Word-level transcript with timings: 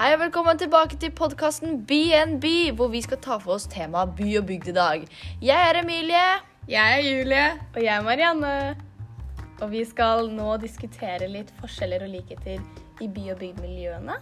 Hei 0.00 0.14
og 0.14 0.22
velkommen 0.22 0.56
tilbake 0.56 0.96
til 0.96 1.10
podkasten 1.12 1.82
BNB, 1.84 2.46
hvor 2.72 2.88
vi 2.88 3.02
skal 3.04 3.18
ta 3.20 3.34
for 3.36 3.58
oss 3.58 3.66
temaet 3.68 4.14
by 4.16 4.28
og 4.38 4.46
bygd 4.48 4.70
i 4.70 4.72
dag. 4.72 5.02
Jeg 5.44 5.64
er 5.66 5.76
Emilie. 5.82 6.22
Jeg 6.72 6.94
er 6.94 7.02
Julie. 7.04 7.42
Og 7.74 7.76
jeg 7.84 7.90
er 7.92 8.06
Marianne. 8.06 8.52
Og 9.60 9.68
vi 9.74 9.82
skal 9.84 10.30
nå 10.32 10.54
diskutere 10.62 11.28
litt 11.28 11.50
forskjeller 11.58 12.06
og 12.06 12.14
likheter 12.14 12.62
i 13.04 13.08
by- 13.12 13.34
og 13.34 13.42
bygdmiljøene. 13.42 14.16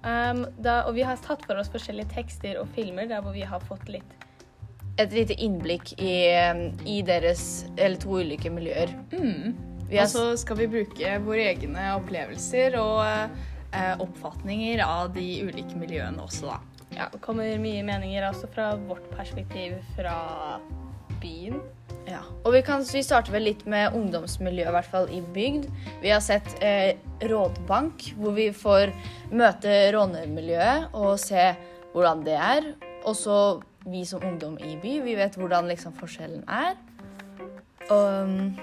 Um, 0.00 0.40
da, 0.64 0.78
og 0.88 0.96
vi 0.96 1.04
har 1.04 1.20
tatt 1.20 1.44
for 1.44 1.60
oss 1.60 1.68
forskjellige 1.76 2.08
tekster 2.14 2.56
og 2.62 2.72
filmer 2.72 3.12
der 3.12 3.20
hvor 3.20 3.36
vi 3.36 3.44
har 3.44 3.60
fått 3.68 3.84
litt 3.92 4.16
Et 4.96 5.12
lite 5.12 5.36
innblikk 5.36 5.92
i, 6.00 6.24
i 6.88 7.02
deres 7.04 7.66
eller 7.76 8.00
to 8.00 8.16
ulike 8.16 8.48
miljøer. 8.48 8.96
Mm. 9.12 9.60
Og 9.92 10.08
så 10.08 10.26
skal 10.40 10.62
vi 10.64 10.72
bruke 10.72 11.14
våre 11.28 11.50
egne 11.52 11.92
opplevelser 12.00 12.80
og 12.80 13.36
oppfatninger 14.00 14.80
av 14.84 15.12
de 15.14 15.26
ulike 15.44 15.76
miljøene 15.76 16.22
også, 16.24 16.52
da. 16.54 16.78
Ja, 16.96 17.08
det 17.12 17.20
kommer 17.20 17.50
mye 17.60 17.82
meninger 17.84 18.24
også 18.30 18.48
fra 18.52 18.72
vårt 18.88 19.04
perspektiv 19.12 19.76
fra 19.96 20.16
byen. 21.20 21.60
ja. 22.08 22.22
Og 22.46 22.54
vi, 22.54 22.62
kan, 22.64 22.84
vi 22.92 23.02
starter 23.04 23.34
vel 23.34 23.44
litt 23.50 23.64
med 23.68 23.94
ungdomsmiljøet, 23.96 24.70
i 24.70 24.76
hvert 24.76 24.90
fall 24.90 25.08
i 25.12 25.20
bygd. 25.34 25.68
Vi 26.02 26.12
har 26.14 26.22
sett 26.24 26.48
eh, 26.64 26.96
rådbank, 27.28 28.12
hvor 28.16 28.36
vi 28.36 28.48
får 28.54 28.94
møte 29.30 29.74
rånermiljøet 29.94 30.94
og 30.96 31.18
se 31.20 31.50
hvordan 31.92 32.24
det 32.24 32.38
er. 32.38 32.72
Og 33.04 33.16
så 33.18 33.38
vi 33.88 34.04
som 34.08 34.24
ungdom 34.24 34.58
i 34.58 34.76
by, 34.80 34.98
vi 35.04 35.16
vet 35.18 35.36
hvordan 35.38 35.68
liksom 35.70 35.94
forskjellen 35.98 36.44
er. 36.48 36.76
Um, 37.88 38.56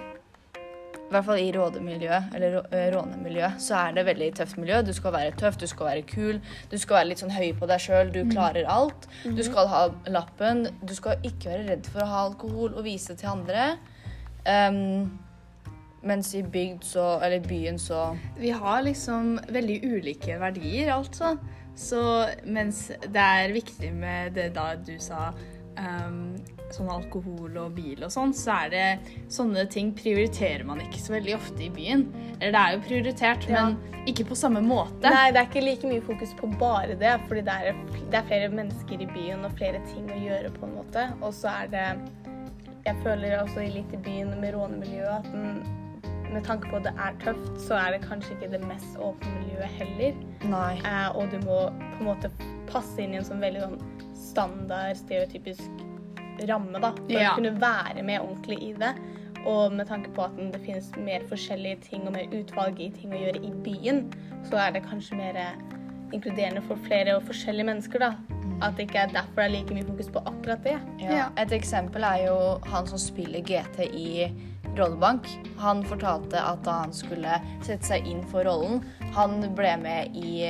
i 1.05 1.13
hvert 1.13 1.25
fall 1.27 1.37
i 1.37 1.51
rådemiljøet, 1.53 2.31
eller 2.33 2.55
eh, 2.73 2.87
rånemiljøet, 2.95 3.59
så 3.61 3.75
er 3.77 3.97
det 3.97 4.05
veldig 4.07 4.29
tøft 4.39 4.57
miljø. 4.57 4.79
Du 4.81 4.93
skal 4.97 5.13
være 5.13 5.35
tøff, 5.37 5.59
du 5.61 5.67
skal 5.69 5.91
være 5.91 6.05
kul, 6.09 6.39
du 6.71 6.77
skal 6.81 6.99
være 6.99 7.09
litt 7.11 7.21
sånn 7.21 7.35
høy 7.35 7.51
på 7.59 7.69
deg 7.69 7.83
sjøl, 7.83 8.09
du 8.13 8.23
klarer 8.31 8.65
alt. 8.71 9.05
Du 9.23 9.43
skal 9.45 9.69
ha 9.69 9.83
lappen, 10.09 10.65
du 10.81 10.95
skal 10.97 11.21
ikke 11.21 11.51
være 11.51 11.67
redd 11.69 11.91
for 11.93 12.01
å 12.01 12.09
ha 12.09 12.23
alkohol 12.31 12.73
og 12.73 12.87
vise 12.87 13.13
det 13.13 13.21
til 13.21 13.35
andre. 13.35 13.67
Um, 14.45 15.13
mens 16.05 16.33
i 16.37 16.41
bygd 16.41 16.85
så, 16.85 17.05
eller 17.25 17.41
byen 17.41 17.79
så 17.81 18.11
Vi 18.37 18.51
har 18.53 18.83
liksom 18.85 19.39
veldig 19.49 19.79
ulike 19.85 20.39
verdier, 20.41 20.93
altså. 20.93 21.35
Så 21.75 22.01
mens 22.47 22.87
det 23.03 23.21
er 23.21 23.53
viktig 23.53 23.91
med 23.93 24.37
det 24.37 24.53
da 24.55 24.73
du 24.79 24.95
sa 25.01 25.33
um, 25.79 26.35
sånn 26.73 26.89
alkohol 26.89 27.57
og 27.61 27.75
bil 27.77 28.03
og 28.03 28.11
sånn, 28.13 28.33
så 28.35 28.55
er 28.65 28.71
det 28.73 28.85
sånne 29.31 29.65
ting 29.71 29.91
prioriterer 29.95 30.65
man 30.67 30.81
ikke 30.83 30.99
så 30.99 31.13
veldig 31.15 31.35
ofte 31.37 31.67
i 31.67 31.69
byen. 31.73 32.07
Eller 32.39 32.51
det 32.55 32.61
er 32.63 32.73
jo 32.75 32.81
prioritert, 32.87 33.47
Ja. 33.49 33.65
men 33.69 33.77
ikke 34.09 34.25
på 34.29 34.35
samme 34.37 34.61
måte. 34.61 35.09
Nei, 35.09 35.31
det 35.31 35.41
er 35.41 35.47
ikke 35.49 35.63
like 35.65 35.87
mye 35.89 36.01
fokus 36.05 36.33
på 36.37 36.49
bare 36.59 36.95
det, 36.99 37.13
fordi 37.27 37.41
det 37.47 37.53
er, 37.53 37.79
det 38.11 38.19
er 38.19 38.27
flere 38.29 38.49
mennesker 38.53 39.01
i 39.01 39.07
byen 39.13 39.45
og 39.45 39.55
flere 39.57 39.81
ting 39.93 40.09
å 40.11 40.19
gjøre 40.19 40.51
på 40.57 40.65
en 40.67 40.75
måte. 40.75 41.07
Og 41.21 41.33
så 41.33 41.49
er 41.63 41.67
det 41.73 41.87
Jeg 42.85 42.95
føler 43.01 43.39
også 43.41 43.63
litt 43.65 43.93
i 43.93 43.97
byen 43.97 44.35
med 44.39 44.53
rånemiljøet 44.53 45.09
at 45.09 45.31
den, 45.31 45.63
med 46.31 46.43
tanke 46.45 46.69
på 46.69 46.75
at 46.77 46.83
det 46.85 46.93
er 47.01 47.15
tøft, 47.23 47.55
så 47.63 47.79
er 47.79 47.95
det 47.95 48.03
kanskje 48.07 48.35
ikke 48.35 48.51
det 48.51 48.59
mest 48.67 48.99
åpne 49.01 49.31
miljøet 49.39 49.71
heller. 49.79 50.13
Nei. 50.51 50.75
Eh, 50.85 51.17
og 51.17 51.31
du 51.31 51.39
må 51.47 51.57
på 51.95 52.03
en 52.03 52.09
måte 52.11 52.29
passe 52.69 53.01
inn 53.01 53.15
i 53.15 53.17
en 53.17 53.25
sånn 53.25 53.41
veldig 53.41 53.63
sånn 53.63 53.79
standard, 54.35 54.99
stereotypisk 54.99 55.85
ramme, 56.49 56.79
da. 56.83 56.91
For 56.91 57.11
Ja. 57.15 57.31
å 57.31 57.35
kunne 57.39 57.55
være 57.59 58.03
med 58.03 58.21
ordentlig 58.21 58.59
i 58.61 58.73
det. 58.73 58.95
Og 59.45 59.71
med 59.71 59.87
tanke 59.87 60.09
på 60.11 60.25
at 60.25 60.35
det 60.51 60.61
finnes 60.65 60.89
mer 60.97 61.21
forskjellige 61.29 61.81
ting 61.81 62.07
og 62.07 62.13
mer 62.13 62.25
utvalg 62.33 62.79
i 62.81 62.89
ting 62.89 63.11
å 63.13 63.19
gjøre 63.19 63.43
i 63.45 63.51
byen, 63.63 64.11
så 64.49 64.57
er 64.57 64.71
det 64.71 64.83
kanskje 64.83 65.17
mer 65.17 65.37
inkluderende 66.11 66.63
for 66.63 66.75
flere 66.75 67.15
og 67.15 67.23
forskjellige 67.23 67.65
mennesker, 67.65 67.99
da. 67.99 68.15
At 68.61 68.75
det 68.75 68.87
ikke 68.87 69.03
er 69.03 69.13
derfor 69.13 69.35
det 69.35 69.45
er 69.45 69.53
like 69.53 69.73
mye 69.73 69.85
fokus 69.85 70.09
på 70.09 70.23
akkurat 70.25 70.63
det. 70.63 70.79
Ja. 70.99 71.29
Et 71.37 71.49
eksempel 71.51 72.03
er 72.03 72.25
jo 72.25 72.59
han 72.65 72.87
som 72.87 72.97
spiller 72.97 73.41
GT 73.41 73.85
i 73.93 74.31
Rollebank. 74.77 75.27
Han 75.59 75.83
fortalte 75.83 76.39
at 76.41 76.63
da 76.63 76.81
han 76.81 76.93
skulle 76.93 77.39
sette 77.61 77.83
seg 77.83 78.07
inn 78.07 78.23
for 78.23 78.43
rollen, 78.43 78.81
han 79.13 79.41
ble 79.55 79.77
med 79.77 80.15
i 80.15 80.47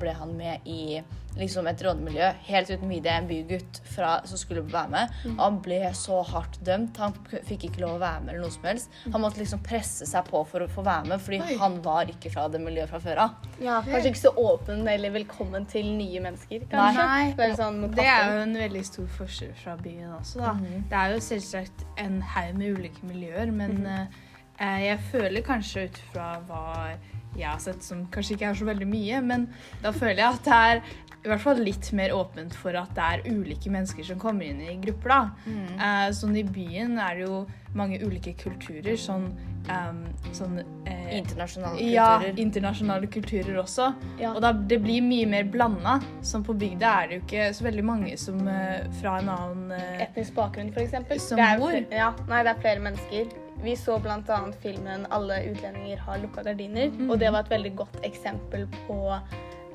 ble 0.00 0.12
han 0.16 0.36
med 0.36 0.66
i 0.66 1.02
liksom 1.36 1.66
et 1.68 1.82
rådemiljø 1.84 2.28
helt 2.46 2.70
uten 2.70 2.88
videre. 2.88 3.18
En 3.20 3.26
bygutt 3.28 3.80
fra, 3.92 4.14
som 4.24 4.40
skulle 4.40 4.62
være 4.64 4.88
med. 4.92 5.16
Og 5.34 5.42
han 5.42 5.58
ble 5.64 5.80
så 5.96 6.22
hardt 6.24 6.58
dømt. 6.64 6.96
Han 7.02 7.14
fikk 7.44 7.66
ikke 7.68 7.82
lov 7.82 7.98
å 7.98 8.00
være 8.00 8.22
med. 8.24 8.30
eller 8.34 8.46
noe 8.46 8.54
som 8.54 8.64
helst. 8.64 8.94
Han 9.12 9.20
måtte 9.20 9.42
liksom 9.42 9.60
presse 9.66 10.08
seg 10.08 10.30
på 10.30 10.40
for 10.48 10.64
å 10.64 10.68
få 10.72 10.84
være 10.86 11.10
med, 11.10 11.20
fordi 11.20 11.40
Oi. 11.44 11.56
han 11.60 11.80
var 11.84 12.08
ikke 12.12 12.32
fra 12.32 12.46
det 12.52 12.60
miljøet 12.64 12.88
fra 12.92 13.00
før 13.04 13.22
av. 13.26 13.50
Ja, 13.60 13.80
Kanskje 13.84 14.12
ikke 14.14 14.22
så 14.22 14.32
åpen 14.46 14.88
eller 14.88 15.12
velkommen 15.14 15.66
til 15.70 15.90
nye 15.96 16.22
mennesker, 16.24 16.64
kanskje. 16.72 17.04
Nei. 17.06 17.34
Det 17.36 17.50
er, 17.50 17.56
sånn, 17.60 17.82
Det 17.96 18.06
er 18.06 18.30
jo 18.32 18.46
en 18.46 18.56
veldig 18.62 18.84
stor 18.88 19.10
forskjell 19.18 19.52
fra 19.60 19.76
byen 19.82 20.16
også, 20.16 20.40
da. 20.40 20.54
Det 20.90 21.02
er 21.02 21.12
jo 21.14 21.20
selvsagt 21.28 21.84
en 22.00 22.22
haug 22.34 22.56
med 22.56 22.78
ulike 22.80 23.04
miljøer, 23.06 23.52
men 23.52 23.86
eh, 23.86 24.80
jeg 24.86 24.98
føler 25.12 25.44
kanskje 25.44 25.86
ut 25.90 26.00
fra 26.12 26.32
hva 26.48 26.96
jeg 27.42 27.50
har 27.50 27.62
sett, 27.62 27.82
som 27.84 28.06
kanskje 28.12 28.36
ikke 28.36 28.50
er 28.50 28.60
så 28.60 28.68
veldig 28.68 28.88
mye, 28.90 29.20
men 29.24 29.48
da 29.82 29.92
føler 29.94 30.22
jeg 30.22 30.38
at 30.38 30.46
det 30.46 30.60
er 30.70 30.82
i 31.26 31.30
hvert 31.32 31.42
fall 31.42 31.58
litt 31.58 31.88
mer 31.96 32.12
åpent 32.14 32.54
for 32.54 32.76
at 32.78 32.92
det 32.94 33.04
er 33.04 33.24
ulike 33.26 33.70
mennesker 33.72 34.06
som 34.06 34.18
kommer 34.22 34.46
inn 34.46 34.60
i 34.62 34.76
grupper, 34.82 35.10
da. 35.10 35.54
Eh, 35.74 36.08
sånn 36.14 36.36
i 36.38 36.44
byen 36.46 37.00
er 37.02 37.18
det 37.18 37.26
jo 37.26 37.40
mange 37.76 37.98
ulike 38.00 38.32
kulturer, 38.38 38.94
sånn, 39.00 39.26
um, 39.68 40.02
sånn 40.34 40.60
eh, 40.60 41.16
Internasjonale 41.18 41.88
ja, 41.90 42.08
internasjonale 42.40 43.10
kulturer 43.12 43.58
også. 43.60 43.90
Ja. 44.22 44.32
Og 44.34 44.40
da, 44.44 44.52
det 44.54 44.78
blir 44.84 45.04
mye 45.04 45.26
mer 45.30 45.48
blanda. 45.50 45.98
Som 46.26 46.46
på 46.46 46.56
bygda 46.58 46.92
er 47.02 47.10
det 47.10 47.18
jo 47.18 47.24
ikke 47.26 47.48
så 47.58 47.66
veldig 47.68 47.86
mange 47.86 48.14
som 48.20 48.40
eh, 48.50 48.86
fra 49.00 49.18
en 49.20 49.32
annen 49.34 49.74
eh, 49.76 50.04
etnisk 50.06 50.38
bakgrunn, 50.38 50.72
f.eks. 50.74 51.26
Som 51.28 51.42
det 51.42 51.50
er, 51.50 51.60
hvor? 51.62 51.80
Ja, 51.90 52.12
nei, 52.30 52.44
det 52.46 52.54
er 52.54 52.62
flere 52.64 52.86
mennesker. 52.86 53.34
Vi 53.62 53.76
så 53.76 53.98
bl.a. 53.98 54.38
filmen 54.62 55.06
'Alle 55.10 55.40
utlendinger 55.50 55.98
har 55.98 56.18
lukka 56.18 56.42
gardiner'. 56.42 56.90
Mhm. 56.92 57.10
Og 57.10 57.18
det 57.20 57.32
var 57.32 57.40
et 57.40 57.50
veldig 57.50 57.76
godt 57.76 58.00
eksempel 58.04 58.66
på 58.86 59.18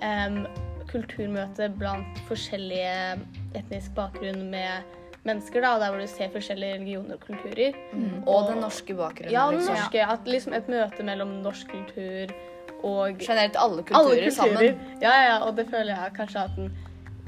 um, 0.02 0.48
kulturmøte 0.92 1.70
blant 1.80 2.20
forskjellige 2.28 3.20
etnisk 3.56 3.96
bakgrunn 3.96 4.50
med 4.52 4.84
mennesker. 5.24 5.62
da, 5.62 5.80
Der 5.80 5.92
hvor 5.92 6.00
du 6.00 6.08
ser 6.08 6.30
forskjellige 6.30 6.74
religioner 6.74 7.14
og 7.14 7.20
kulturer. 7.20 7.74
Og 8.28 8.50
den 8.50 8.62
norske 8.62 8.94
bakgrunnen. 8.94 9.32
Ja, 9.32 9.48
den 9.50 9.60
liksom. 9.60 9.76
norske. 9.76 10.06
At 10.06 10.20
liksom 10.26 10.54
et 10.54 10.68
møte 10.70 11.04
mellom 11.04 11.28
norsk 11.28 11.68
kultur 11.68 12.34
og 12.84 13.20
Generelt 13.20 13.56
alle 13.60 13.84
kulturer, 13.84 14.00
alle 14.00 14.10
kulturer. 14.10 14.30
sammen. 14.32 14.80
Ja, 15.02 15.14
ja, 15.24 15.38
og 15.46 15.58
det 15.58 15.68
føler 15.70 15.96
jeg 15.96 16.14
kanskje 16.18 16.44
at 16.44 16.56
den 16.56 16.72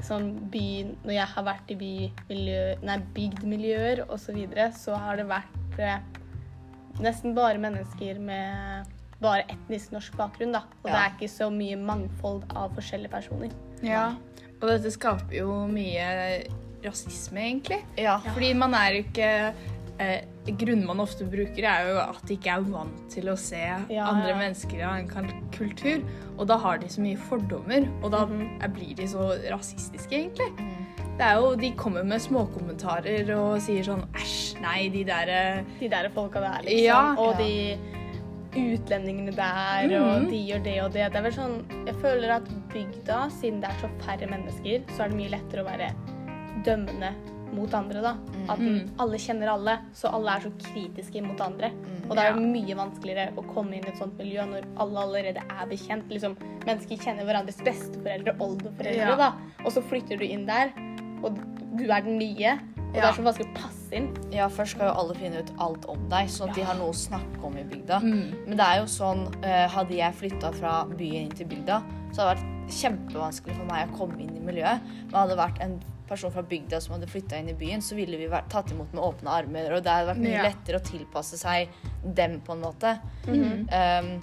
sånn 0.04 0.50
by 0.52 0.66
Når 1.04 1.14
jeg 1.14 1.26
har 1.26 1.46
vært 1.46 1.70
i 1.72 1.76
bymiljø, 1.80 2.64
nei, 2.82 2.98
bygdmiljøer 3.14 4.04
osv., 4.08 4.24
så, 4.26 4.32
videre, 4.32 4.72
så 4.76 4.98
har 5.00 5.16
det 5.16 5.28
vært 5.30 5.78
eh, 5.78 5.98
nesten 7.02 7.34
bare 7.34 7.58
mennesker 7.58 8.18
med 8.22 8.92
bare 9.22 9.46
etnisk 9.48 9.94
norsk 9.94 10.16
bakgrunn, 10.18 10.54
da. 10.54 10.64
Og 10.82 10.90
det 10.90 10.98
er 10.98 11.14
ikke 11.14 11.30
så 11.32 11.48
mye 11.52 11.78
mangfold 11.80 12.44
av 12.52 12.74
forskjellige 12.76 13.12
personer. 13.14 13.54
Ja. 13.84 14.10
Og 14.60 14.68
dette 14.68 14.92
skaper 14.94 15.38
jo 15.38 15.64
mye 15.70 16.08
rasisme, 16.84 17.40
egentlig. 17.40 17.80
Ja. 18.00 18.18
Fordi 18.34 18.52
man 18.58 18.76
er 18.76 18.92
jo 18.94 19.04
ikke 19.06 19.30
eh, 20.02 20.30
Grunnen 20.44 20.84
man 20.84 21.00
ofte 21.00 21.24
bruker, 21.24 21.64
er 21.64 21.86
jo 21.88 22.00
at 22.02 22.20
de 22.28 22.34
ikke 22.36 22.52
er 22.52 22.64
vant 22.68 22.98
til 23.08 23.30
å 23.32 23.36
se 23.40 23.62
Ja, 23.62 24.10
andre 24.10 24.34
ja. 24.34 24.36
mennesker 24.36 24.82
av 24.84 24.98
en 24.98 25.30
kultur. 25.54 26.02
Og 26.34 26.44
da 26.50 26.58
har 26.60 26.82
de 26.82 26.90
så 26.92 27.00
mye 27.00 27.20
fordommer, 27.30 27.88
og 28.02 28.10
da 28.12 28.26
mm 28.26 28.40
-hmm. 28.40 28.74
blir 28.74 28.94
de 28.96 29.08
så 29.08 29.30
rasistiske, 29.50 30.12
egentlig. 30.12 30.50
Det 31.14 31.22
er 31.22 31.36
jo, 31.38 31.54
De 31.56 31.70
kommer 31.78 32.02
med 32.04 32.20
småkommentarer 32.20 33.28
og 33.36 33.60
sier 33.62 33.84
sånn 33.86 34.02
æsj, 34.18 34.60
nei, 34.64 34.88
de 34.90 35.04
der 35.06 35.30
eh, 35.30 35.60
De 35.80 35.88
der 35.92 36.08
folka 36.14 36.40
der, 36.42 36.62
liksom. 36.66 36.84
Ja. 36.84 37.14
og 37.14 37.38
Ja. 37.38 37.44
de 37.44 37.78
utlendingene 38.54 39.32
der, 39.34 39.88
mm. 39.90 39.94
og 40.06 40.28
de 40.30 40.40
gjør 40.46 40.60
det 40.62 40.74
og 40.84 40.92
det. 40.94 41.06
Det 41.10 41.18
er 41.18 41.24
vel 41.26 41.32
sånn 41.34 41.54
Jeg 41.88 41.94
føler 42.02 42.30
at 42.36 42.50
bygda, 42.72 43.20
siden 43.40 43.60
det 43.62 43.70
er 43.70 43.80
så 43.82 43.88
færre 44.04 44.28
mennesker, 44.30 44.84
så 44.94 45.04
er 45.04 45.08
det 45.14 45.18
mye 45.18 45.32
lettere 45.34 45.64
å 45.64 45.68
være 45.68 45.88
dømmende 46.64 47.12
mot 47.54 47.70
andre, 47.74 48.00
da. 48.02 48.12
At 48.50 48.58
Mhm. 48.58 48.94
alle 48.98 49.16
kjenner 49.18 49.48
alle, 49.52 49.78
så 49.94 50.10
alle 50.12 50.30
er 50.36 50.40
så 50.40 50.50
kritiske 50.58 51.22
mot 51.22 51.40
andre. 51.40 51.70
Og 52.08 52.16
det 52.16 52.24
er 52.24 52.34
jo 52.34 52.40
mye 52.40 52.74
vanskeligere 52.74 53.32
å 53.36 53.44
komme 53.54 53.74
inn 53.76 53.84
i 53.84 53.88
et 53.88 53.96
sånt 53.98 54.16
miljø 54.18 54.42
når 54.46 54.64
alle 54.76 54.98
allerede 54.98 55.36
er 55.38 55.66
bekjent. 55.70 56.08
Liksom, 56.10 56.36
mennesker 56.66 56.96
kjenner 56.98 57.24
hverandres 57.24 57.60
besteforeldre, 57.62 58.34
oldeforeldre, 58.40 58.96
Ja. 58.96 59.14
da. 59.16 59.32
Og 59.64 59.70
så 59.72 59.82
flytter 59.82 60.18
du 60.18 60.24
inn 60.24 60.46
der, 60.46 60.72
og 61.24 61.38
du 61.78 61.84
er 61.90 62.04
den 62.06 62.18
nye. 62.20 62.58
Og 62.94 63.00
det 63.00 63.02
er 63.08 63.16
så 63.16 63.24
vanskelig 63.26 63.48
å 63.50 63.54
passe 63.58 63.96
inn. 63.98 64.04
Ja, 64.30 64.44
først 64.46 64.76
skal 64.76 64.86
jo 64.86 64.92
alle 65.00 65.14
finne 65.18 65.40
ut 65.42 65.48
alt 65.64 65.86
om 65.90 66.04
deg, 66.12 66.28
sånn 66.30 66.52
at 66.52 66.54
de 66.54 66.62
har 66.62 66.76
noe 66.78 66.92
å 66.92 66.94
snakke 66.94 67.40
om 67.42 67.56
i 67.58 67.64
bygda. 67.66 67.98
Mm. 68.04 68.28
Men 68.46 68.60
det 68.60 68.66
er 68.68 68.76
jo 68.78 68.84
sånn, 68.92 69.24
eh, 69.42 69.64
hadde 69.72 69.96
jeg 69.98 70.14
flytta 70.20 70.52
fra 70.54 70.74
byen 70.86 71.24
inn 71.24 71.34
til 71.34 71.48
bygda, 71.50 71.80
så 72.14 72.22
hadde 72.22 72.36
det 72.36 72.44
vært 72.44 72.76
kjempevanskelig 72.78 73.56
for 73.56 73.64
meg 73.72 73.88
å 73.90 73.98
komme 73.98 74.20
inn 74.22 74.36
i 74.38 74.44
miljøet. 74.46 74.86
Men 75.10 75.18
hadde 75.18 75.34
det 75.34 75.40
vært 75.42 75.60
en 75.66 75.74
person 76.06 76.30
fra 76.30 76.42
bygda 76.46 76.80
som 76.84 76.94
hadde 76.94 77.10
flytta 77.10 77.38
inn 77.40 77.48
i 77.50 77.56
byen, 77.58 77.82
så 77.82 77.96
ville 77.98 78.16
vi 78.20 78.30
vært 78.30 78.48
tatt 78.52 78.70
imot 78.70 78.94
med 78.94 79.02
åpne 79.02 79.34
armer, 79.40 79.72
og 79.74 79.82
det 79.82 79.90
hadde 79.90 80.12
vært 80.12 80.22
mye 80.22 80.38
Ja. 80.38 80.42
lettere 80.46 80.78
å 80.78 80.84
tilpasse 80.84 81.36
seg 81.40 81.68
dem, 82.14 82.40
på 82.46 82.52
en 82.52 82.60
måte. 82.62 83.00
Mhm. 83.26 83.66
Um, 83.72 84.20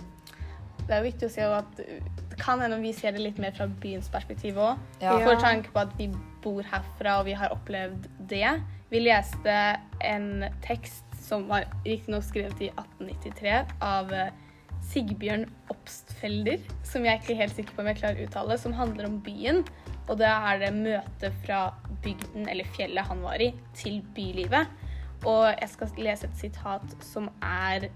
Det 0.88 0.98
er 0.98 1.04
jo 1.04 1.12
viktig 1.12 1.28
å 1.28 1.32
si 1.32 1.42
at 1.42 1.76
det 1.78 2.38
kan 2.40 2.60
hende 2.60 2.82
vi 2.82 2.92
ser 2.92 3.12
det 3.12 3.22
litt 3.22 3.38
mer 3.38 3.52
fra 3.52 3.68
byens 3.68 4.10
perspektiv 4.10 4.56
òg. 4.56 4.78
Ja. 5.00 5.20
For 5.20 5.36
tanke 5.36 5.70
på 5.72 5.80
at 5.80 5.94
vi 5.98 6.08
bor 6.44 6.66
herfra, 6.68 7.20
og 7.20 7.28
vi 7.30 7.36
har 7.38 7.54
opplevd 7.54 8.08
det. 8.30 8.58
Vi 8.92 9.02
leste 9.04 9.58
en 10.04 10.46
tekst 10.66 11.06
som 11.22 11.48
var 11.50 11.68
riktignok 11.86 12.26
skrevet 12.28 12.64
i 12.66 12.72
1893 12.74 13.54
av 13.86 14.12
eh, 14.16 14.34
Sigbjørn 14.92 15.46
Obstfelder, 15.72 16.60
som 16.88 17.06
jeg 17.06 17.22
ikke 17.22 17.36
er 17.36 17.42
helt 17.44 17.56
sikker 17.56 17.78
på 17.78 17.84
om 17.84 17.90
jeg 17.92 18.02
klarer 18.02 18.20
å 18.20 18.28
uttale, 18.28 18.58
som 18.60 18.76
handler 18.76 19.08
om 19.08 19.20
byen. 19.24 19.62
Og 20.10 20.18
da 20.20 20.34
er 20.50 20.64
det 20.64 20.72
møte 20.76 21.32
fra 21.46 21.62
bygden, 22.04 22.50
eller 22.50 22.68
fjellet 22.76 23.08
han 23.08 23.22
var 23.24 23.44
i, 23.44 23.52
til 23.78 24.02
bylivet. 24.16 24.74
Og 25.22 25.46
jeg 25.54 25.70
skal 25.76 26.02
lese 26.02 26.28
et 26.28 26.40
sitat 26.40 26.96
som 27.06 27.30
er 27.46 27.92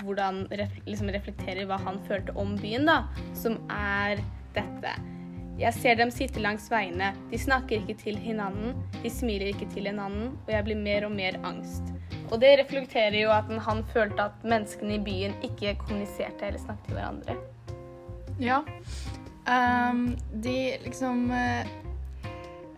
hvordan 0.00 0.44
liksom 0.86 1.10
reflekterer 1.12 1.66
hva 1.68 1.78
han 1.84 2.00
følte 2.08 2.34
om 2.40 2.56
byen, 2.58 2.88
da. 2.88 3.02
Som 3.36 3.58
er 3.74 4.22
dette. 4.56 5.19
Jeg 5.60 5.76
ser 5.76 5.98
dem 6.00 6.08
sitte 6.08 6.40
langs 6.40 6.70
veiene. 6.72 7.10
De 7.28 7.38
snakker 7.38 7.82
ikke 7.82 7.98
til 8.00 8.16
hverandre, 8.22 8.72
de 9.02 9.10
smiler 9.12 9.50
ikke 9.52 9.68
til 9.74 9.90
hverandre, 9.90 10.30
og 10.46 10.52
jeg 10.54 10.64
blir 10.64 10.78
mer 10.80 11.04
og 11.04 11.12
mer 11.12 11.36
angst. 11.44 11.90
Og 12.30 12.40
det 12.40 12.54
reflekterer 12.62 13.18
jo 13.20 13.32
at 13.34 13.50
han 13.66 13.82
følte 13.92 14.30
at 14.30 14.46
menneskene 14.46 14.96
i 14.96 15.02
byen 15.04 15.34
ikke 15.44 15.74
kommuniserte 15.82 16.48
eller 16.48 16.62
snakket 16.62 16.88
til 16.88 16.96
hverandre. 16.96 17.36
Ja. 18.40 18.62
Um, 19.50 20.14
de 20.44 20.56
liksom 20.84 21.28
eh, 21.34 21.68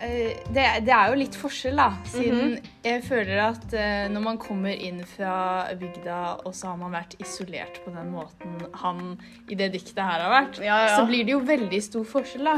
det, 0.02 0.64
det 0.86 0.92
er 0.94 1.08
jo 1.12 1.18
litt 1.20 1.36
forskjell, 1.38 1.76
da. 1.78 1.90
Siden 2.10 2.56
jeg 2.84 3.02
føler 3.06 3.38
at 3.44 3.66
uh, 3.74 4.08
når 4.10 4.24
man 4.24 4.38
kommer 4.42 4.74
inn 4.74 5.02
fra 5.06 5.68
bygda, 5.78 6.20
og 6.46 6.54
så 6.58 6.72
har 6.72 6.76
man 6.80 6.92
vært 6.96 7.14
isolert 7.22 7.78
på 7.84 7.92
den 7.94 8.10
måten 8.10 8.56
han 8.82 9.18
i 9.48 9.54
det 9.58 9.70
diktet 9.76 10.02
her 10.02 10.24
har 10.26 10.32
vært, 10.34 10.58
Ja, 10.64 10.80
ja. 10.88 10.96
så 10.98 11.06
blir 11.06 11.24
det 11.28 11.36
jo 11.36 11.40
veldig 11.46 11.82
stor 11.86 12.04
forskjell, 12.04 12.44
da. 12.50 12.56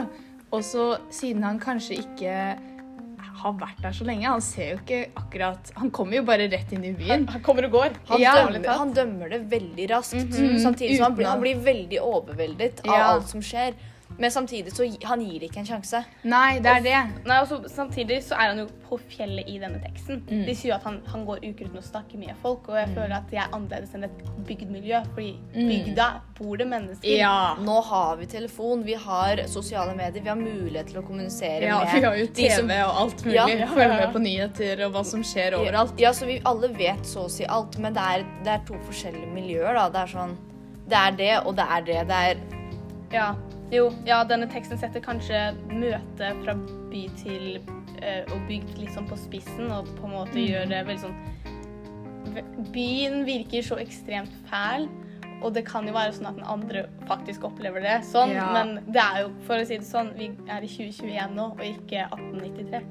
Og 0.54 0.62
så 0.62 0.94
siden 1.12 1.42
han 1.44 1.58
kanskje 1.60 1.98
ikke 2.04 2.34
har 3.44 3.56
vært 3.58 3.80
der 3.82 3.92
så 3.96 4.04
lenge, 4.06 4.28
han 4.30 4.40
ser 4.44 4.68
jo 4.70 4.76
ikke 4.78 4.98
akkurat 5.18 5.72
Han 5.76 5.90
kommer 5.90 6.16
jo 6.20 6.22
bare 6.24 6.46
rett 6.52 6.70
inn 6.72 6.84
i 6.86 6.92
byen. 6.96 7.26
Han 7.28 7.42
kommer 7.42 7.66
og 7.66 7.72
går. 7.74 7.96
Han, 8.08 8.20
Ja. 8.22 8.34
dømmer, 8.46 8.68
han 8.78 8.92
dømmer 8.94 9.28
det 9.34 9.40
veldig 9.50 9.88
raskt, 9.90 10.30
Mhm. 10.38 10.58
samtidig 10.62 10.96
som 10.96 11.04
han, 11.10 11.16
blir- 11.18 11.26
han 11.28 11.40
blir 11.40 11.56
veldig 11.56 11.98
overveldet 12.00 12.80
av 12.86 12.94
Ja. 12.94 13.08
alt 13.12 13.28
som 13.28 13.40
skjer. 13.40 13.74
Men 14.18 14.30
samtidig 14.30 14.70
så 14.72 14.84
han 15.04 15.20
gir 15.26 15.40
det 15.40 15.48
ikke 15.50 15.58
en 15.64 15.66
sjanse. 15.66 16.04
Nei, 16.24 16.58
det 16.62 16.70
er 16.70 16.80
det. 16.84 16.98
Nei, 17.26 17.38
og 17.42 17.48
så 17.48 17.56
Samtidig 17.68 18.20
så 18.22 18.34
er 18.38 18.52
han 18.52 18.58
jo 18.58 18.66
på 18.88 18.98
fjellet 19.10 19.48
i 19.50 19.58
denne 19.58 19.80
teksten. 19.82 20.20
Mm. 20.28 20.44
De 20.46 20.54
sier 20.54 20.70
jo 20.70 20.74
at 20.76 20.84
han, 20.86 21.00
han 21.10 21.24
går 21.26 21.40
uker 21.42 21.66
uten 21.66 21.80
å 21.80 21.82
snakke 21.82 22.18
med 22.20 22.30
folk, 22.42 22.68
og 22.68 22.76
jeg 22.78 22.92
føler 22.94 23.16
at 23.16 23.26
det 23.32 23.38
er 23.42 23.48
annerledes 23.56 23.94
enn 23.98 24.04
et 24.06 24.22
bygdmiljø. 24.46 25.00
Fordi 25.14 25.32
Mm. 25.54 25.68
bygda 25.72 26.06
bor 26.38 26.56
det 26.56 26.66
mennesker. 26.68 27.16
Ja. 27.18 27.56
Nå 27.58 27.80
har 27.84 28.16
vi 28.16 28.26
telefon, 28.26 28.84
vi 28.84 28.94
har 28.94 29.36
sosiale 29.48 29.96
medier, 29.96 30.22
vi 30.22 30.28
har 30.28 30.36
mulighet 30.38 30.86
til 30.92 31.02
å 31.02 31.06
kommunisere 31.06 31.62
ja 31.66 31.78
med 31.82 31.94
vi 31.94 32.06
har 32.06 32.16
jo 32.16 32.26
TV 32.26 32.50
som- 32.50 32.70
og 32.70 32.94
alt 33.02 33.24
mulig. 33.24 33.34
Ja. 33.34 33.66
Følge 33.66 33.88
med 33.96 34.12
på 34.14 34.22
nyheter 34.22 34.86
og 34.86 34.92
hva 34.94 35.04
som 35.04 35.22
skjer 35.22 35.58
overalt. 35.58 35.98
Ja, 35.98 36.10
så 36.12 36.26
vi 36.26 36.40
alle 36.44 36.68
vet 36.68 37.02
så 37.02 37.24
å 37.26 37.30
si 37.30 37.44
alt, 37.44 37.78
men 37.78 37.92
det 37.94 38.02
er, 38.02 38.24
det 38.44 38.52
er 38.52 38.64
to 38.66 38.74
forskjellige 38.86 39.32
miljøer, 39.34 39.74
da. 39.74 39.88
Det 39.88 40.00
er 40.08 40.18
sånn 40.18 40.36
Det 40.86 40.96
er 40.96 41.10
det, 41.16 41.46
og 41.46 41.56
det 41.56 41.64
er 41.64 41.80
det. 41.80 42.06
Det 42.08 42.14
er 42.14 42.36
Ja. 43.12 43.34
Jo, 43.72 43.88
ja, 44.06 44.24
denne 44.24 44.46
teksten 44.50 44.78
setter 44.78 45.00
kanskje 45.00 45.54
møtet 45.72 46.42
fra 46.44 46.54
by 46.90 47.04
til 47.16 47.60
eh, 48.02 48.24
og 48.32 48.44
bygd 48.48 48.76
litt 48.78 48.92
sånn 48.94 49.08
på 49.08 49.16
spissen, 49.16 49.70
og 49.72 49.86
på 49.98 50.04
en 50.06 50.12
måte 50.12 50.34
Mm. 50.36 50.46
gjør 50.50 50.68
det 50.68 50.86
veldig 50.86 51.00
sånn 51.00 51.16
Byen 52.72 53.24
virker 53.26 53.62
så 53.62 53.76
ekstremt 53.78 54.32
fæl, 54.48 54.88
og 55.44 55.52
det 55.54 55.64
kan 55.68 55.86
jo 55.86 55.92
være 55.94 56.12
sånn 56.16 56.26
at 56.30 56.36
den 56.38 56.46
andre 56.48 56.86
faktisk 57.08 57.44
opplever 57.44 57.80
det 57.84 57.98
sånn, 58.08 58.30
Ja. 58.34 58.46
men 58.52 58.84
det 58.90 59.00
er 59.02 59.20
jo, 59.22 59.28
for 59.46 59.56
å 59.60 59.66
si 59.66 59.76
det 59.76 59.84
sånn, 59.86 60.14
vi 60.16 60.30
er 60.48 60.62
i 60.62 60.66
2021 60.68 61.34
nå, 61.36 61.50
og 61.52 61.60
ikke 61.60 62.08
1893. 62.10 62.82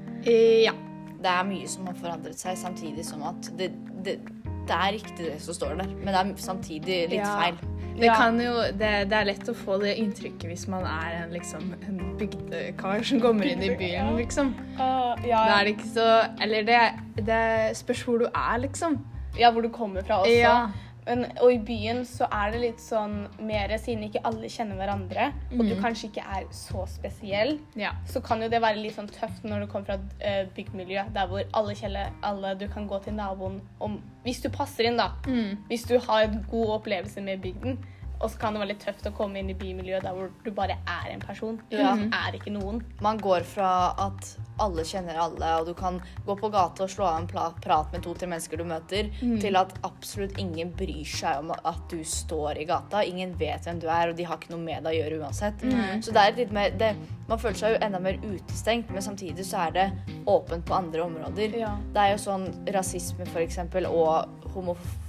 Ja. 0.64 0.72
Det 1.20 1.30
er 1.32 1.44
mye 1.44 1.66
som 1.68 1.86
har 1.86 1.94
forandret 1.94 2.36
seg, 2.38 2.56
samtidig 2.56 3.04
som 3.04 3.22
at 3.22 3.50
det, 3.56 3.72
det, 4.04 4.18
det 4.66 4.74
er 4.76 4.92
riktig 4.96 5.26
det 5.28 5.40
som 5.44 5.54
står 5.54 5.76
der, 5.80 5.86
men 6.00 6.06
det 6.12 6.20
er 6.20 6.34
samtidig 6.40 6.98
litt 7.10 7.20
Ja. 7.20 7.36
feil. 7.40 7.56
Det, 7.94 8.06
Ja. 8.08 8.14
kan 8.18 8.40
jo, 8.40 8.54
det, 8.74 9.08
det 9.08 9.12
er 9.12 9.24
lett 9.24 9.46
å 9.48 9.54
få 9.54 9.76
det 9.80 9.92
inntrykket 10.02 10.48
hvis 10.50 10.64
man 10.68 10.82
er 10.82 11.22
en, 11.22 11.30
liksom, 11.30 11.74
en 11.86 12.00
bygdekar 12.18 13.04
som 13.06 13.20
kommer 13.22 13.46
inn 13.46 13.62
i 13.62 13.68
byen, 13.78 14.16
liksom. 14.18 14.48
Uh, 14.74 15.14
Da 15.14 15.28
ja, 15.28 15.44
er 15.60 15.64
det 15.68 15.76
ikke 15.76 15.92
så 15.94 16.08
Eller 16.42 16.64
det, 16.66 16.80
det 17.24 17.76
spørs 17.76 18.02
hvor 18.02 18.18
du 18.18 18.26
er, 18.26 18.58
liksom. 18.58 18.98
ja, 19.38 19.50
hvor 19.52 19.62
du 19.62 19.68
kommer 19.68 20.02
fra 20.02 20.22
også. 20.24 20.40
Ja. 20.40 20.68
Men, 21.06 21.24
og 21.42 21.52
i 21.52 21.58
byen 21.58 22.04
så 22.08 22.24
er 22.32 22.50
det 22.54 22.60
litt 22.62 22.80
sånn 22.80 23.28
mer 23.44 23.68
siden 23.78 24.04
ikke 24.06 24.22
alle 24.24 24.48
kjenner 24.48 24.76
hverandre, 24.80 25.26
og 25.52 25.58
du 25.58 25.74
Mhm. 25.74 25.82
kanskje 25.82 26.08
ikke 26.10 26.24
er 26.38 26.44
så 26.50 26.86
spesiell, 26.88 27.58
Ja. 27.76 27.90
så 28.06 28.22
kan 28.24 28.40
jo 28.42 28.48
det 28.48 28.60
være 28.62 28.76
litt 28.82 28.96
sånn 28.96 29.10
tøft 29.10 29.44
når 29.44 29.60
du 29.60 29.66
kommer 29.66 29.86
fra 29.86 29.94
et 29.94 30.46
uh, 30.48 30.54
bygdmiljø 30.56 31.04
der 31.14 31.26
hvor 31.26 31.42
alle 31.52 31.74
kjeller 31.74 32.10
alle, 32.22 32.54
du 32.58 32.66
kan 32.68 32.88
gå 32.88 33.02
til 33.04 33.12
naboen 33.14 33.60
om 33.80 34.02
Hvis 34.24 34.40
du 34.42 34.48
passer 34.48 34.84
inn, 34.86 34.96
da. 34.96 35.10
Mm. 35.26 35.58
Hvis 35.68 35.84
du 35.86 35.98
har 35.98 36.22
en 36.22 36.46
god 36.50 36.80
opplevelse 36.80 37.20
med 37.22 37.42
bygden. 37.42 37.78
Og 38.24 38.30
så 38.32 38.38
kan 38.40 38.54
det 38.56 38.62
være 38.62 38.70
litt 38.72 38.80
tøft 38.84 39.04
å 39.10 39.12
komme 39.12 39.36
inn 39.42 39.50
i 39.52 39.56
bymiljøet 39.58 40.06
der 40.06 40.14
hvor 40.16 40.30
du 40.44 40.50
bare 40.56 40.78
er 40.88 41.10
en 41.12 41.20
person. 41.20 41.58
Du 41.70 41.76
Ja. 41.76 41.92
er 41.94 42.32
ikke 42.38 42.52
noen. 42.54 42.80
Man 43.04 43.18
går 43.20 43.44
fra 43.44 43.94
at 43.98 44.30
alle 44.58 44.82
kjenner 44.86 45.18
alle, 45.20 45.50
og 45.60 45.66
du 45.66 45.74
kan 45.74 46.00
gå 46.26 46.36
på 46.38 46.50
gata 46.52 46.84
og 46.84 46.90
slå 46.90 47.04
av 47.04 47.20
en 47.20 47.26
prat 47.26 47.92
med 47.92 48.02
to-tre 48.02 48.26
mennesker 48.30 48.56
du 48.56 48.64
møter, 48.64 49.10
til 49.40 49.56
at 49.56 49.74
absolutt 49.84 50.38
ingen 50.38 50.70
bryr 50.72 51.04
seg 51.04 51.38
om 51.42 51.50
at 51.52 51.84
du 51.90 51.98
står 52.04 52.62
i 52.62 52.64
gata. 52.64 53.02
Ingen 53.04 53.34
vet 53.38 53.64
hvem 53.68 53.80
du 53.80 53.88
er, 53.88 54.08
og 54.08 54.16
de 54.16 54.24
har 54.24 54.38
ikke 54.38 54.50
noe 54.54 54.64
med 54.64 54.82
deg 54.84 54.94
å 54.94 54.98
gjøre 55.02 55.20
uansett. 55.20 55.60
Så 56.00 56.12
det 56.14 56.22
er 56.24 56.36
litt 56.36 56.52
mer 56.52 56.70
det, 56.70 56.96
Man 57.28 57.38
føler 57.38 57.56
seg 57.56 57.72
jo 57.72 57.78
enda 57.86 57.98
mer 58.00 58.18
utestengt, 58.20 58.90
men 58.90 59.00
samtidig 59.02 59.44
så 59.48 59.66
er 59.68 59.70
det 59.72 59.92
åpent 60.26 60.64
på 60.64 60.74
andre 60.76 61.00
områder. 61.06 61.56
Ja. 61.58 61.76
Det 61.92 61.96
er 62.00 62.10
jo 62.12 62.18
sånn 62.20 62.72
rasisme, 62.72 63.26
for 63.26 63.40
eksempel, 63.40 63.86
og 63.86 64.28
homofili, 64.54 65.00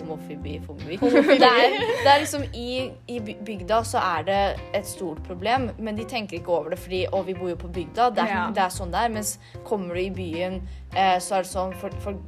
homofobi, 0.00 0.60
fobi. 0.66 0.96
Det 1.00 1.46
er, 1.46 1.76
det 2.04 2.10
er 2.12 2.18
liksom 2.22 2.42
i, 2.54 2.90
I 3.08 3.18
bygda 3.20 3.82
så 3.84 3.98
er 3.98 4.22
det 4.26 4.40
et 4.74 4.86
stort 4.86 5.22
problem, 5.26 5.70
men 5.78 5.96
de 5.96 6.04
tenker 6.04 6.38
ikke 6.40 6.48
over 6.56 6.70
det 6.70 6.78
fordi 6.78 7.04
Å, 7.12 7.22
vi 7.26 7.34
bor 7.34 7.48
jo 7.52 7.56
på 7.56 7.68
bygda, 7.68 8.10
det 8.16 8.24
er, 8.24 8.34
Ja. 8.34 8.50
det 8.56 8.62
er 8.64 8.74
sånn 8.74 8.90
det 8.94 9.00
er. 9.04 9.08
Mens 9.14 9.38
kommer 9.64 9.94
du 9.94 10.00
i 10.00 10.10
byen, 10.10 10.60
eh, 10.94 11.18
så 11.20 11.34
er 11.40 11.42
det 11.42 11.50
sånn 11.52 11.74
for, 11.80 11.90
for 12.04 12.18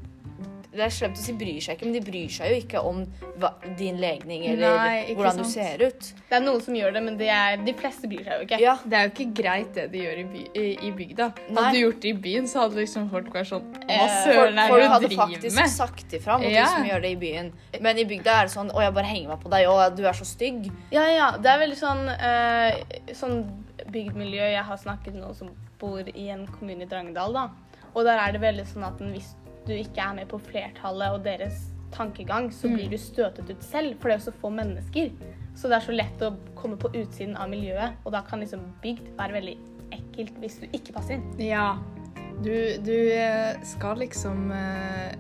Det 0.73 0.81
er 0.87 0.89
slemt 0.95 1.19
å 1.19 1.21
si 1.21 1.33
bryr 1.37 1.59
seg 1.61 1.77
ikke, 1.77 1.85
men 1.85 1.93
de 1.99 2.01
bryr 2.01 2.31
seg 2.33 2.49
jo 2.49 2.61
ikke 2.63 2.81
om 2.89 3.03
hva, 3.43 3.51
din 3.77 3.99
legning 4.01 4.47
eller 4.49 4.77
Nei, 4.79 4.93
hvordan 5.13 5.17
hvordan 5.19 5.41
du 5.43 5.45
ser 5.51 5.83
ut. 5.85 6.07
Det 6.31 6.37
er 6.39 6.41
noen 6.47 6.63
som 6.65 6.75
gjør 6.79 6.95
det, 6.97 7.03
men 7.05 7.19
det 7.21 7.29
er, 7.29 7.59
de 7.67 7.75
fleste 7.77 8.09
bryr 8.09 8.23
seg 8.25 8.39
jo 8.41 8.47
ikke. 8.47 8.61
Ja, 8.63 8.75
Det 8.85 8.97
er 8.97 9.05
jo 9.05 9.13
ikke 9.13 9.27
greit 9.43 9.75
det 9.77 9.85
de 9.93 9.99
gjør 10.07 10.23
i, 10.23 10.25
by, 10.33 10.45
i, 10.57 10.65
i 10.89 10.93
bygda. 10.97 11.27
Hadde 11.51 11.73
du 11.75 11.79
gjort 11.83 12.01
det 12.01 12.09
i 12.09 12.17
byen, 12.25 12.49
så 12.49 12.63
hadde 12.65 12.81
liksom 12.81 13.11
folk 13.13 13.29
vært 13.37 13.51
sånn 13.53 13.67
Hva 13.83 13.99
folk, 13.99 14.17
søren 14.25 14.63
er 14.65 14.73
folk 14.73 14.83
det 14.83 14.89
hadde 14.95 15.03
du 15.03 15.09
driver 15.13 15.35
faktisk 15.35 15.59
med? 15.61 15.73
sagt 15.77 16.17
ifra 16.21 16.39
mot 16.41 16.49
Ja. 16.49 16.65
de 16.65 16.71
som 16.79 16.89
gjør 16.89 17.05
det 17.05 17.11
i 17.11 17.19
byen. 17.27 17.53
Men 17.89 17.99
i 18.01 18.07
bygda 18.15 18.39
er 18.41 18.49
det 18.49 18.55
sånn 18.57 18.73
Å, 18.73 18.81
jeg 18.87 18.95
bare 18.97 19.11
henger 19.13 19.29
meg 19.35 19.43
på 19.45 19.53
deg. 19.53 19.69
Å, 19.69 19.77
du 19.97 20.03
er 20.09 20.17
så 20.17 20.25
stygg. 20.33 20.71
Ja, 20.95 21.05
ja. 21.13 21.29
Det 21.37 21.53
er 21.53 21.61
veldig 21.67 21.77
sånn, 21.83 22.03
eh, 22.17 23.13
sånn 23.13 23.37
bygdmiljø. 23.93 24.49
Jeg 24.55 24.65
har 24.65 24.81
snakket 24.81 25.13
med 25.15 25.23
noen 25.27 25.37
som 25.37 25.53
bor 25.83 26.01
i 26.15 26.29
en 26.33 26.47
kommune 26.47 26.87
i 26.87 26.89
Drangedal, 26.89 27.33
da. 27.37 27.49
Og 27.93 28.07
der 28.09 28.17
er 28.23 28.33
det 28.33 28.41
veldig 28.41 28.65
sånn 28.71 28.87
at 28.89 29.01
hvis 29.13 29.35
du 29.67 29.75
ikke 29.77 30.03
er 30.05 30.17
med 30.17 30.31
på 30.31 30.41
flertallet 30.43 31.19
og 31.19 31.25
deres 31.27 31.69
tankegang, 31.93 32.51
så 32.55 32.71
blir 32.73 32.89
du 32.91 32.99
støtet 32.99 33.51
ut 33.51 33.65
selv, 33.65 33.97
for 34.01 34.09
det 34.09 34.17
er 34.17 34.21
jo 34.21 34.27
så 34.31 34.37
få 34.41 34.51
mennesker. 34.55 35.11
Så 35.55 35.69
det 35.69 35.77
er 35.77 35.85
så 35.85 35.95
lett 35.95 36.23
å 36.25 36.33
komme 36.57 36.79
på 36.81 36.91
utsiden 36.95 37.37
av 37.37 37.51
miljøet, 37.53 37.99
og 38.07 38.15
da 38.15 38.23
kan 38.25 38.41
liksom 38.41 38.65
bygd 38.85 39.13
være 39.19 39.37
veldig 39.37 39.57
ekkelt 39.93 40.39
hvis 40.41 40.63
du 40.63 40.71
ikke 40.73 40.97
passer 40.97 41.19
inn. 41.19 41.27
Ja. 41.43 41.75
Du, 42.43 42.55
du 42.83 42.97
eh, 43.13 43.61
skal 43.69 44.01
liksom 44.03 44.49
eh, 44.57 45.13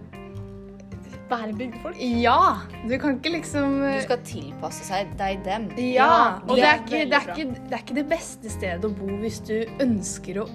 Være 1.30 1.52
bygdfolk. 1.56 1.96
Ja! 2.20 2.58
Du 2.88 2.96
kan 3.00 3.14
ikke 3.16 3.34
liksom 3.36 3.78
eh, 3.84 3.98
Du 4.00 4.06
skal 4.08 4.24
tilpasse 4.26 4.84
seg 4.88 5.12
deg 5.20 5.44
dem. 5.46 5.68
Ja, 5.78 6.40
og 6.44 6.56
det 6.56 6.66
er 6.66 6.72
er, 6.72 6.82
ikke, 6.82 7.04
det, 7.12 7.20
er 7.20 7.30
ikke, 7.30 7.46
det 7.68 7.76
er 7.76 7.84
ikke 7.84 7.98
det 8.00 8.06
beste 8.10 8.52
stedet 8.52 8.88
å 8.88 8.92
bo 8.96 9.20
hvis 9.22 9.38
du 9.48 9.54
ønsker 9.84 10.42
å 10.42 10.48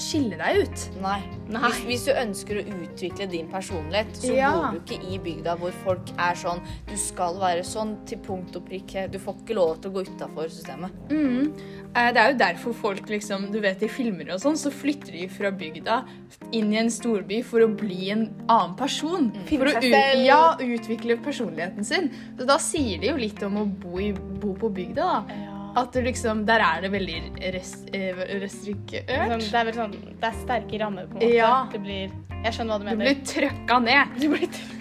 skille 0.00 0.36
deg 0.40 0.62
ut. 0.64 0.84
Nei. 1.02 1.18
Nei. 1.48 1.60
Hvis, 1.70 1.80
hvis 1.88 2.04
du 2.08 2.12
ønsker 2.12 2.60
å 2.60 2.64
utvikle 2.84 3.26
din 3.30 3.48
personlighet, 3.48 4.12
så 4.20 4.34
Ja. 4.36 4.52
bor 4.52 4.78
du 4.78 4.80
ikke 4.94 5.00
i 5.14 5.18
bygda 5.18 5.56
hvor 5.58 5.72
folk 5.84 6.10
er 6.18 6.34
sånn 6.34 6.60
Du 6.88 6.96
skal 6.96 7.34
være 7.40 7.62
sånn 7.64 7.96
til 8.06 8.18
punkt 8.18 8.56
og 8.56 8.64
prikke. 8.68 9.10
Du 9.10 9.18
får 9.18 9.36
ikke 9.44 9.54
lov 9.56 9.80
til 9.80 9.90
å 9.90 9.94
gå 9.94 10.04
utafor 10.06 10.48
systemet. 10.48 10.90
Mm. 11.10 11.52
Eh, 11.96 12.12
Det 12.12 12.16
er 12.22 12.32
jo 12.32 12.38
derfor 12.38 12.74
folk 12.74 13.06
liksom, 13.08 13.50
du 13.52 13.60
vet 13.60 13.82
i 13.82 13.88
filmer 13.88 14.32
og 14.34 14.40
sånn, 14.40 14.56
så 14.56 14.70
flytter 14.70 15.12
de 15.12 15.28
fra 15.28 15.50
bygda 15.50 16.04
inn 16.52 16.72
i 16.72 16.76
en 16.78 16.90
storby 16.90 17.42
for 17.44 17.60
å 17.60 17.68
bli 17.76 18.10
en 18.10 18.26
annen 18.48 18.76
person. 18.76 19.30
Mm. 19.32 19.46
For 19.48 19.66
å 19.66 19.76
ut, 19.78 20.24
ja, 20.24 20.56
utvikle 20.60 21.16
personligheten 21.22 21.84
sin. 21.84 22.10
Så 22.38 22.46
da 22.46 22.56
sier 22.58 23.00
det 23.00 23.08
jo 23.10 23.16
litt 23.16 23.42
om 23.42 23.56
å 23.56 23.64
bo, 23.66 23.98
i, 23.98 24.12
bo 24.12 24.54
på 24.54 24.70
bygda, 24.72 24.94
da. 24.96 25.47
At 25.76 25.92
du 25.92 26.00
liksom, 26.02 26.46
der 26.48 26.64
er 26.64 26.80
det 26.86 26.92
veldig 26.92 27.18
eh, 27.44 27.60
Sånn, 27.60 27.92
det 27.92 28.08
er 28.08 29.68
veldig 29.68 29.76
sånn 29.76 29.94
Det 30.08 30.30
er 30.30 30.40
sterke 30.40 30.80
rammer, 30.80 31.06
på 31.10 31.18
en 31.18 31.22
måte. 31.22 31.34
Ja. 31.34 31.52
Det 31.72 31.82
blir 31.84 32.08
Jeg 32.44 32.56
skjønner 32.56 32.72
hva 32.74 32.80
du 32.80 32.88
mener. 32.88 32.98
Du 32.98 33.04
blir 33.04 33.24
trøkka 33.34 33.80
ned. 33.84 34.18
Du 34.22 34.28
blir 34.32 34.46
trøkka 34.46 34.78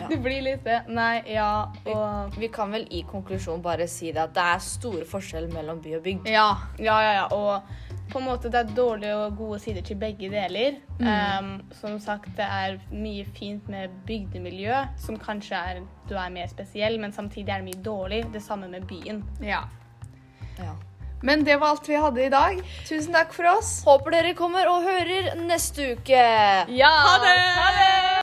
ja. 0.00 0.08
Det 0.08 0.16
blir 0.16 0.42
litt 0.42 0.64
det. 0.64 0.80
Nei, 0.88 1.22
ja, 1.34 1.70
og 1.92 2.36
Vi 2.40 2.48
kan 2.52 2.72
vel 2.74 2.86
i 2.90 3.04
konklusjon 3.08 3.62
bare 3.64 3.86
si 3.90 4.12
det 4.12 4.22
at 4.22 4.34
det 4.36 4.44
er 4.54 4.62
store 4.64 5.04
forskjeller 5.08 5.52
mellom 5.54 5.82
by 5.84 5.98
og 5.98 6.06
bygd. 6.06 6.30
Ja. 6.30 6.48
Ja, 6.78 6.96
ja, 7.04 7.12
ja. 7.20 7.26
Og 7.34 7.92
på 8.12 8.20
en 8.20 8.26
måte 8.28 8.50
det 8.52 8.60
er 8.60 8.72
dårlige 8.76 9.14
og 9.16 9.36
gode 9.38 9.60
sider 9.62 9.84
til 9.86 9.98
begge 10.00 10.28
deler. 10.32 10.80
Um, 11.00 11.54
som 11.74 11.96
sagt, 12.02 12.30
det 12.36 12.46
er 12.46 12.76
mye 12.92 13.24
fint 13.36 13.68
med 13.72 13.94
bygdemiljø, 14.08 14.82
som 15.00 15.18
kanskje 15.20 15.56
er 15.56 15.80
du 16.08 16.14
er 16.20 16.32
mer 16.32 16.50
spesiell, 16.52 16.98
men 17.00 17.12
samtidig 17.16 17.48
er 17.48 17.64
det 17.64 17.70
mye 17.70 17.84
dårlig. 17.84 18.24
Det 18.34 18.42
samme 18.42 18.68
med 18.68 18.86
byen. 18.90 19.24
ja. 19.42 19.64
Ja. 20.58 20.74
Men 21.24 21.44
det 21.44 21.56
var 21.56 21.72
alt 21.72 21.88
vi 21.88 21.96
hadde 21.96 22.24
i 22.26 22.28
dag. 22.32 22.58
Tusen 22.88 23.14
takk 23.16 23.32
for 23.32 23.48
oss. 23.56 23.78
Håper 23.86 24.12
dere 24.18 24.34
kommer 24.36 24.68
og 24.68 24.84
hører 24.84 25.32
neste 25.40 25.94
uke. 25.96 26.24
Ja! 26.68 26.92
Ha 27.06 27.14
det! 27.24 27.38
Ha 27.60 27.70
det! 27.78 28.13